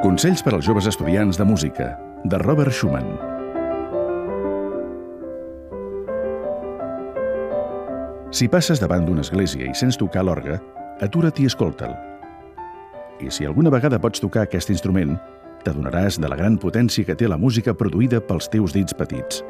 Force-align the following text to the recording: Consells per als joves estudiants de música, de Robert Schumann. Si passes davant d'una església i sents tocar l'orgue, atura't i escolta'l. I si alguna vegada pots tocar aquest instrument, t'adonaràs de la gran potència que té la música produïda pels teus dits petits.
Consells 0.00 0.40
per 0.40 0.54
als 0.56 0.64
joves 0.64 0.86
estudiants 0.88 1.36
de 1.36 1.44
música, 1.44 1.90
de 2.24 2.38
Robert 2.40 2.72
Schumann. 2.72 3.04
Si 8.32 8.48
passes 8.48 8.80
davant 8.80 9.04
d'una 9.04 9.20
església 9.20 9.68
i 9.68 9.76
sents 9.76 10.00
tocar 10.00 10.24
l'orgue, 10.24 10.56
atura't 11.04 11.42
i 11.44 11.50
escolta'l. 11.50 11.92
I 13.20 13.28
si 13.28 13.44
alguna 13.44 13.68
vegada 13.68 14.00
pots 14.00 14.24
tocar 14.24 14.46
aquest 14.48 14.72
instrument, 14.72 15.18
t'adonaràs 15.66 16.16
de 16.16 16.32
la 16.32 16.40
gran 16.40 16.56
potència 16.56 17.04
que 17.04 17.18
té 17.20 17.28
la 17.28 17.36
música 17.36 17.76
produïda 17.76 18.24
pels 18.24 18.48
teus 18.48 18.72
dits 18.72 18.96
petits. 18.96 19.44